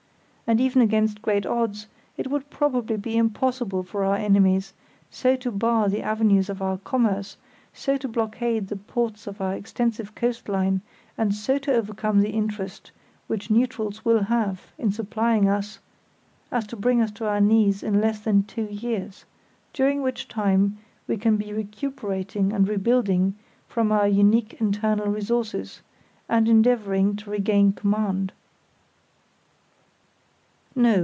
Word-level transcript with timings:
And 0.47 0.59
even 0.59 0.81
against 0.81 1.21
great 1.21 1.45
odds, 1.45 1.87
it 2.17 2.29
would 2.29 2.49
probably 2.49 2.97
be 2.97 3.15
impossible 3.15 3.83
for 3.83 4.03
our 4.03 4.17
enemies 4.17 4.73
so 5.09 5.37
to 5.37 5.49
bar 5.49 5.87
the 5.87 6.01
avenues 6.01 6.49
of 6.49 6.61
our 6.61 6.77
commerce, 6.79 7.37
so 7.71 7.95
to 7.95 8.09
blockade 8.09 8.67
the 8.67 8.75
ports 8.75 9.27
of 9.27 9.39
our 9.39 9.53
extensive 9.53 10.13
coast 10.13 10.49
line, 10.49 10.81
and 11.17 11.33
so 11.33 11.57
to 11.59 11.73
overcome 11.73 12.19
the 12.19 12.31
interest 12.31 12.91
which 13.27 13.49
neutrals 13.49 14.03
will 14.03 14.23
have 14.23 14.73
in 14.77 14.91
supplying 14.91 15.47
us, 15.47 15.79
as 16.51 16.67
to 16.67 16.75
bring 16.75 16.99
us 16.99 17.11
to 17.11 17.25
our 17.25 17.39
knees 17.39 17.81
in 17.81 18.01
less 18.01 18.19
than 18.19 18.43
two 18.43 18.67
years, 18.69 19.23
during 19.71 20.01
which 20.01 20.27
time 20.27 20.77
we 21.07 21.15
can 21.15 21.37
be 21.37 21.53
recuperating 21.53 22.51
and 22.51 22.67
rebuilding 22.67 23.35
from 23.69 23.89
our 23.89 24.05
unique 24.09 24.57
internal 24.59 25.07
resources, 25.07 25.81
and 26.27 26.49
endeavouring 26.49 27.15
to 27.15 27.29
regain 27.29 27.71
command. 27.71 28.33